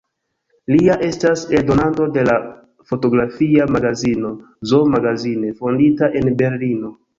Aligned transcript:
Lia 0.75 0.95
estas 1.07 1.43
eldonanto 1.57 2.07
de 2.15 2.23
la 2.29 2.39
fotografia 2.93 3.69
magazino 3.77 4.33
„Zoo 4.73 4.91
Magazine“, 4.97 5.55
fondita 5.63 6.13
en 6.23 6.37
Berlino. 6.45 6.95